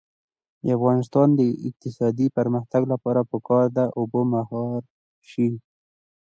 د 0.63 0.65
افغانستان 0.77 1.27
د 1.39 1.41
اقتصادي 1.67 2.27
پرمختګ 2.37 2.81
لپاره 2.93 3.21
پکار 3.31 3.65
ده 3.77 3.85
چې 3.87 3.93
اوبه 3.99 4.21
مهار 4.33 4.81
شي. 5.29 5.49